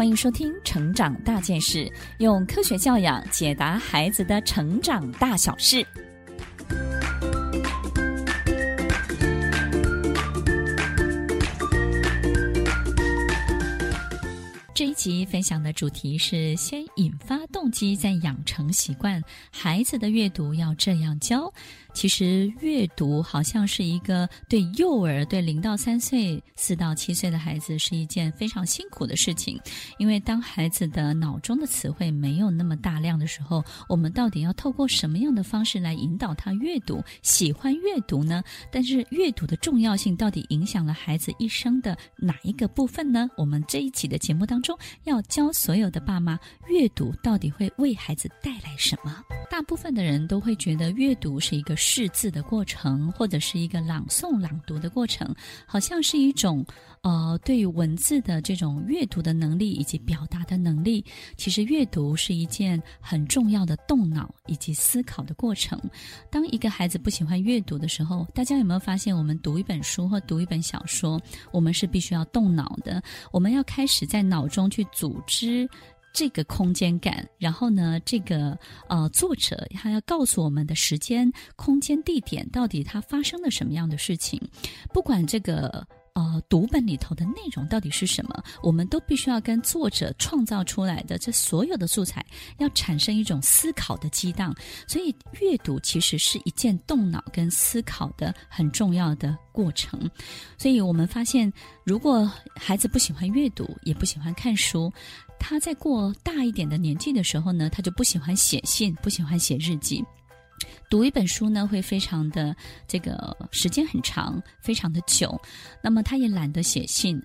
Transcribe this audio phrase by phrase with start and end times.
[0.00, 1.84] 欢迎收听《成长大件事》，
[2.20, 5.86] 用科学教养解答孩子的成长大小事。
[14.72, 19.22] 这集分享的主题是：先引发动机，再养成习惯。
[19.50, 21.50] 孩子的阅读要这样教。
[21.92, 29.58] 其实阅读好像是一个对幼儿、对零到三岁、四到七岁的孩子是一件非常辛苦的事情，
[29.98, 38.44] 因为当孩子的脑中的词汇没有那么大量的时候，我们到底要透过什么样的方式来引导他阅读、喜欢阅读呢？
[38.70, 43.28] 但是阅读的重要性到底影响了孩子一生的哪一个部分呢？
[43.36, 49.24] 我们这一期的节目当中要教所有的爸妈，阅读到底会为孩子带来什么？
[49.50, 55.34] 大部分的人都会觉得阅读是一个识字的过程，或者是一个朗诵朗读的过程，
[55.66, 56.64] 好像是一种
[57.02, 61.04] 呃，对于文字的这种阅读的能力以及表达的能力。
[61.36, 65.80] 其实阅读是一件很重要的动脑以及思考的过程。
[66.30, 75.68] 当一个孩子不喜欢阅读的时候，大家有没有发现，我们读一本书或读一本小说，我们是必须要动脑的，我们要开始在脑中去组织。
[76.12, 84.42] 这个空间感，然后呢，这个呃，作者他要告诉我们的时间、空间、地点，到底他发生了什么样的事情？
[84.92, 85.86] 不管这个
[86.20, 92.24] 呃读本里头的内容到底是什么，我们都必须要跟作者创造出来的这所有的素材，
[92.58, 94.54] 要产生一种思考的激荡。
[94.86, 100.10] 所以，阅读其实是一件动脑跟思考的很重要的过程。
[100.58, 101.50] 所以我们发现，
[101.84, 104.92] 如果孩子不喜欢阅读，也不喜欢看书。
[105.38, 110.04] 他在过大一点的年纪的时候呢，他就不喜欢写信，不喜欢写日记。
[110.88, 112.54] 读一本书呢，会非常的
[112.86, 115.40] 这个时间很长，非常的久。
[115.82, 117.22] 那么他也懒得写信，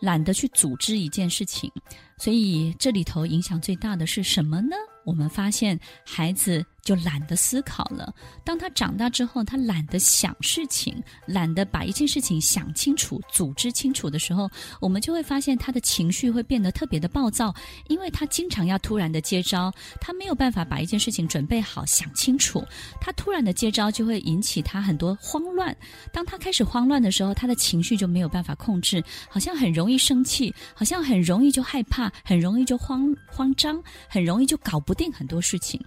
[0.00, 1.70] 懒得去组织一件事情。
[2.18, 4.76] 所以这里头影响最大的是什么呢？
[5.04, 6.64] 我们发现孩子。
[6.82, 8.12] 就懒得思考了。
[8.44, 17.54] 当他长大之后，他懒得想事情，懒得把一件事情想清楚、组织清楚的时候，我们就会发现他的情绪会变得特别的暴躁，
[17.88, 22.64] 因为他经常要突然的接招，他没有办法把一件事情准备好、想清楚。
[23.00, 25.76] 他突然的接招就会引起他很多慌乱。
[26.12, 35.80] 当他开始慌乱的时候，他的情绪就没有办法控制，好像很容易生气，好像很容易就害怕，很容易就慌慌张，很容易就搞不定很多事情，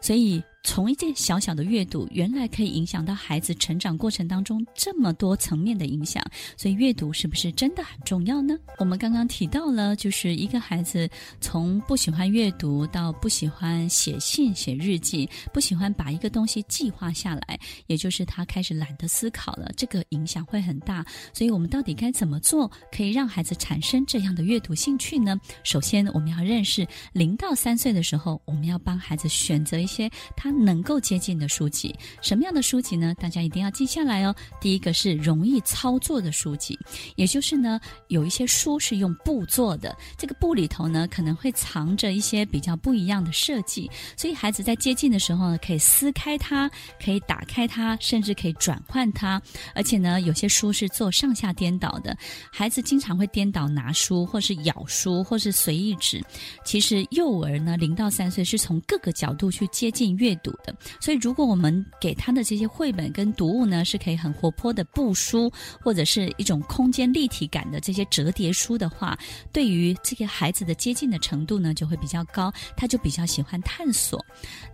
[0.00, 0.39] 所以。
[0.40, 0.59] me.
[0.62, 6.22] 从一件小小的阅读，原来可以影响到孩子成长过程当中这么多层面的影响，
[6.56, 8.56] 所以阅读是不是真的很重要呢？
[8.78, 11.08] 我们刚刚提到了，就是一个孩子
[11.40, 21.04] 从不喜欢阅读到不喜欢写信、写日记，不喜欢把一个东西计划下来，也就是他开始懒得思考了，这个影响会很大。
[21.32, 25.40] 所以我们到底该怎么做，可以让孩子产生这样的阅读兴趣呢？
[25.64, 30.49] 首先，我们要认识零到三岁的时候，我们要帮孩子选择一些他。
[30.50, 33.14] 能够接近的书籍，什么样的书籍呢？
[33.14, 34.34] 大家一定要记下来哦。
[34.60, 36.78] 第一个是容易操作的书籍，
[37.16, 46.70] 也就是呢，有一些书是用布做的，这个布里头呢可能会藏着一些比较不一样的设计，所以孩子在接近的时候呢，可以撕开它，
[47.02, 49.40] 可以打开它，甚至可以转换它。
[49.74, 52.16] 而且呢，有些书是做上下颠倒的，
[52.52, 56.22] 孩子经常会颠倒拿书，或是咬书，或是随意指。
[56.64, 69.18] 其实幼儿呢，零到三岁是从各个角度去接近阅读的，所以如果我们给他的这些绘本跟读物呢，是可以很活泼的布书，或者是一种空间立体感的这些折叠书的话，
[69.52, 74.24] 对于这个孩子的接近的程度呢，就会比较高，他就比较喜欢探索。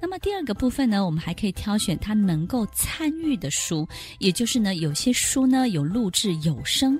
[0.01, 3.87] 那么第二个部分呢，我们还可以挑选他能够参与的书，
[4.19, 6.99] 也就是呢，有些书呢有录制有声，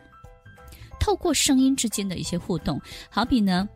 [0.99, 3.69] 透过声音之间的一些互动，好比呢。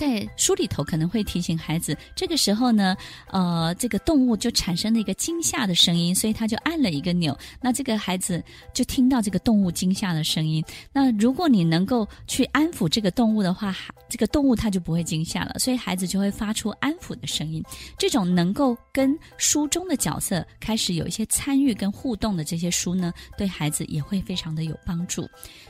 [0.00, 2.96] 在书里头可能会提醒孩子，这个时候呢，
[3.26, 10.64] 呃，这个动物就产生了一个惊吓的声音，所以他就按了一个钮，那这个孩子就听到这个动物惊吓的声音。
[10.90, 13.76] 那如果你能够去安抚这个动物的话，
[14.08, 17.62] 这个动物它就不会惊吓了，所以孩子就会发出安抚的声音。
[17.98, 25.28] 这种能够跟书中的角色开始有一些参与跟互动的这些书呢，对孩子也会非常的有帮助。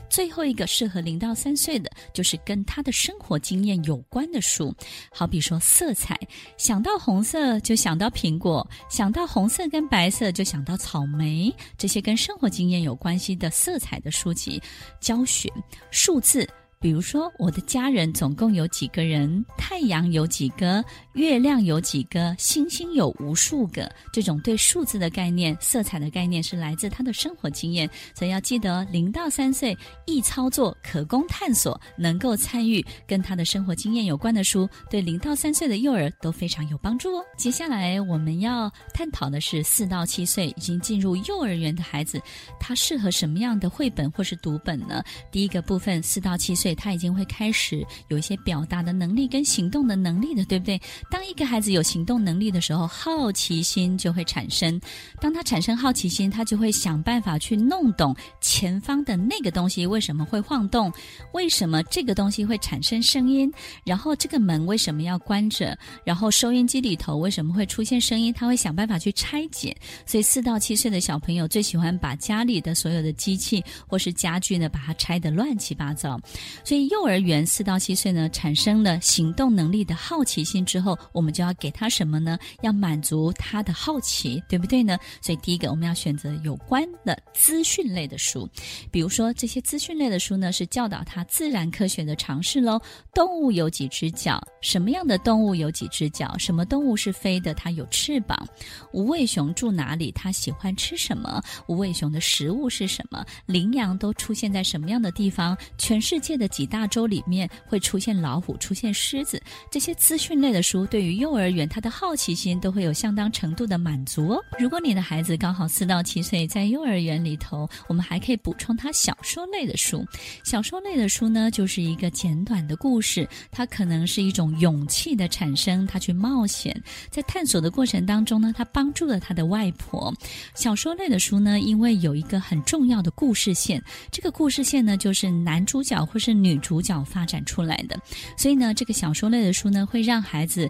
[0.09, 4.75] 最后一个适合零到三岁的，就是跟他的生活经验有关的书，
[5.09, 6.19] 好比说色彩，
[6.57, 14.61] 想到红色就想到苹果，想到红色跟白色就想到草莓，这些跟生活经验有关系的色彩的书籍，
[14.99, 15.49] 教学
[15.91, 16.45] 数字。
[16.79, 19.45] 比如说，我的家人总共有几个人？
[19.55, 20.83] 太阳有几个？
[21.13, 23.91] 月亮有几个，星星有无数个。
[24.13, 37.25] 这种对数字的概念、色彩的概念是来自他的生活经验，所以要记得零到三岁易操作、可供探索、能够参与跟他的生活经验有关的书，对零到三岁的幼儿都非常有帮助哦。
[37.37, 42.21] 接下来我们要探讨的是四到七岁已经进入幼儿园的孩子，
[42.59, 45.03] 他适合什么样的绘本或是读本呢？
[45.29, 50.79] 第一个部分，四到七岁他已经会开始有一些表达的能力跟行动的能力的，对不对？
[51.09, 54.79] 当一个孩子有行动能力的时候，好奇心就会产生。
[55.19, 60.91] 当他产生好奇心，他就会想办法去弄懂前方的那个东西为什么会晃动，
[61.33, 63.51] 为什么这个东西会产生声音，
[63.83, 69.75] 然后这个门为什么要关着，然后收音机里头为什么会出现声音，他会想办法去拆解。
[70.05, 76.19] 所以四到七岁的小朋友最喜欢把家里的所有的机器或是家具呢，把它拆得乱七八糟。
[76.63, 82.37] 所以幼儿园四到七岁呢，产生了行动能力的好奇心之后，我们就要给他什么呢？
[82.61, 84.97] 要满足他的好奇，对不对呢？
[85.21, 88.49] 所以第一个我们要选择有关的资讯类的书，
[88.91, 92.79] 比如说这些资讯类的书呢，是教导他自然科学的常识喽。
[93.13, 94.41] 动物有几只脚？
[94.61, 96.37] 什么样的动物有几只脚？
[96.37, 97.53] 什么动物是飞的？
[97.53, 98.47] 它有翅膀。
[98.93, 100.11] 无尾熊住哪里？
[100.11, 101.41] 它喜欢吃什么？
[101.67, 103.25] 无尾熊的食物是什么？
[103.45, 105.57] 羚羊都出现在什么样的地方？
[105.77, 109.41] 全世界的几大洲里面会出现老虎，出现狮子？
[109.69, 114.43] 这些资讯类的书对于幼儿园他的好奇心都会有相当程度的满足哦。
[114.59, 120.05] 如果你的孩子刚好四到七岁，在幼儿园里头，我们还可以补充他小说类的书。
[120.43, 126.75] 小说类的书呢，就是一个简短的故事，它可能是一种勇气的产生，他去冒险，
[127.09, 130.13] 在探索的过程当中呢，他帮助了他的外婆。
[130.55, 133.81] 小说类的书呢，因为有一个很重要的故事线，
[134.11, 137.99] 这个故事线呢，就是男主角或是女主角发展出来的，
[138.37, 140.69] 所以呢，这个小说类的书呢，会让孩子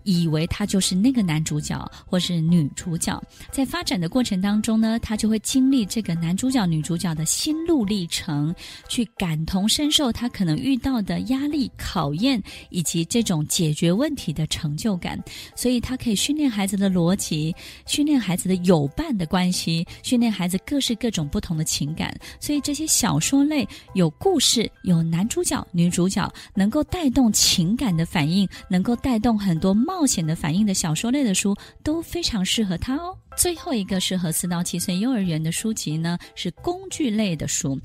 [0.03, 3.21] 以为他就是那个男主角或是女主角，
[3.51, 8.53] 在发展的过程当中呢，他就会经历这个男主角、女主角的心路历程，
[8.87, 15.21] 去感同身受他可能遇到的压力、考验以及这种解决问题的成就感，
[15.55, 17.55] 所以他可以训练孩子的逻辑，
[17.85, 22.15] 训练孩子的友伴的关系，训练孩子各式各种不同的情感。
[22.39, 31.53] 所以这些小说类有故事、有男主角、女主角，能够带动情感的反应，能够带动很多冒险的反应的小说类的书，
[31.83, 33.13] 都非常适合他哦。
[33.35, 37.77] 最后一个适合四到七岁幼儿园的书籍呢，是工具类的书。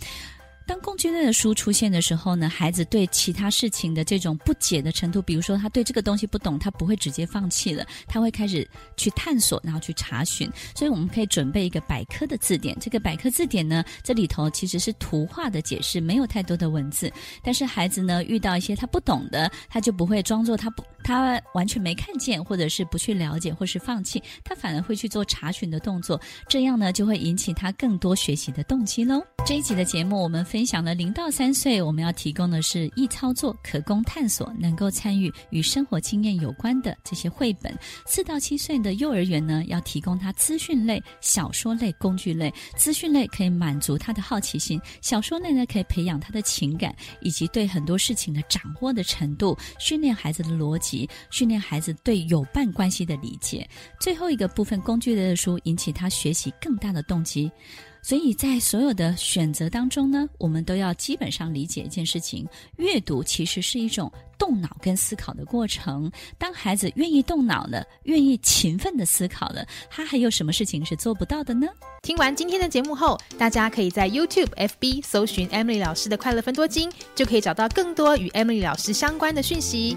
[0.69, 10.51] 当工具类的书出现的时候呢，孩子对其他事情的这种不解的程度，比如说他对这个东西不懂，他不会直接放弃了，他会开始去探索，然后去查询。
[10.75, 12.77] 所以我们可以准备一个百科的字典。
[12.81, 17.13] 这个百科字典呢，这里头其实是图画的解释，没有太多的文字。
[17.45, 26.21] 但是孩子呢，遇到一些他不懂的，他就不会装作他不，他完全没看见，或者是不去了解，或是放弃，他反而会去做查询的动作。
[26.49, 29.23] 这样呢，就会引起他更多学习的动机喽。
[29.47, 37.73] 这一集的节目，我们分享了零到三岁，我们要提供的是易操作、可供探索、能够参与与生活经验有关的这些绘本。
[38.05, 42.53] 四到七岁的幼儿园呢，要提供他资讯类、小说类、工具类。
[42.77, 50.96] 资讯类可以满足他的好奇心，小说类呢可以培养他的情感以及对很多事情的掌握的程度，训练孩子的逻辑，
[51.31, 53.69] 训练孩子对友伴关系的理解。
[53.99, 57.51] 最后一个部分，工具类的书引起他学习更大的动机。
[58.03, 66.09] 所以在所有的选择当中呢，我们都要基本上理解一件事情：阅读其实是一种动脑跟思考的过程。
[66.39, 71.67] 当孩子愿意动脑了，愿意勤奋的思考了，他还有什么事情是做不到的呢？
[72.03, 79.97] 听完今天的节目后，大家可以在 YouTube、FB 搜寻 Emily 老师的快乐分多金，就可以找到更多与 Emily 老师相关的讯息。